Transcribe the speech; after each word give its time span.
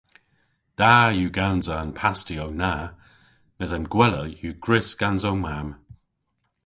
Da 0.79 0.93
yw 1.17 1.31
gansa 1.37 1.73
an 1.83 1.91
pastiow 1.99 2.49
na 2.61 2.73
mes 3.57 3.71
an 3.77 3.85
gwella 3.93 4.23
yw 4.39 4.53
gwrys 4.63 4.89
gans 4.99 5.23
ow 5.29 5.37
mamm. 5.43 5.69